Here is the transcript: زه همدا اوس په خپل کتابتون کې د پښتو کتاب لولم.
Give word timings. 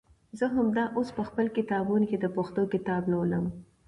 زه 0.37 0.45
همدا 0.55 0.83
اوس 0.97 1.09
په 1.17 1.23
خپل 1.29 1.45
کتابتون 1.57 2.01
کې 2.09 2.17
د 2.19 2.25
پښتو 2.35 2.61
کتاب 2.73 3.01
لولم. 3.11 3.45